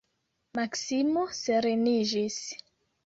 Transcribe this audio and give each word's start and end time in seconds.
Maksimo 0.59 1.25
sereniĝis. 1.41 2.39